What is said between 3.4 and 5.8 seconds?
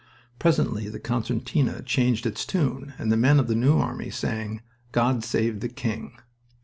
the New Army sang "God Save the